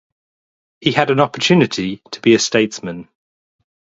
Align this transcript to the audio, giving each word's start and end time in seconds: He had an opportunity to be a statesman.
He 0.79 0.93
had 0.93 1.11
an 1.11 1.19
opportunity 1.19 2.01
to 2.09 2.21
be 2.21 2.33
a 2.33 2.39
statesman. 2.39 3.07